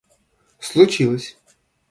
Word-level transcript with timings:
случилось 0.71 1.37